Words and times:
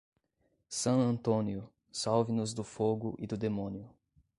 San 0.67 0.97
Antonio, 0.99 1.71
salve-nos 1.91 2.55
do 2.55 2.63
fogo 2.63 3.15
e 3.19 3.27
do 3.27 3.37
demônio. 3.37 3.87